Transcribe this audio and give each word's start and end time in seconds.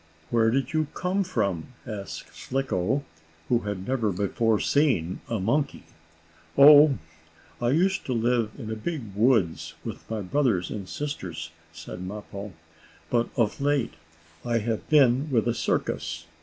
"Where 0.31 0.49
did 0.49 0.73
you 0.73 0.87
come 0.95 1.23
from?" 1.23 1.73
asked 1.85 2.33
Slicko, 2.35 3.03
who 3.49 3.59
had 3.59 3.87
never 3.87 4.11
before 4.11 4.59
seen 4.59 5.19
a 5.29 5.39
monkey. 5.39 5.83
"Oh, 6.57 6.97
I 7.61 7.69
used 7.69 8.03
to 8.07 8.13
live 8.13 8.49
in 8.57 8.71
a 8.71 8.75
big 8.75 9.13
woods, 9.13 9.75
with 9.85 10.09
my 10.09 10.21
brothers 10.21 10.71
and 10.71 10.89
sisters," 10.89 11.51
said 11.71 12.01
Mappo. 12.01 12.51
"But, 13.11 13.29
of 13.37 13.61
late, 13.61 13.93
I 14.43 14.57
have 14.57 14.89
been 14.89 15.29
with 15.29 15.47
a 15.47 15.53
circus. 15.53 16.25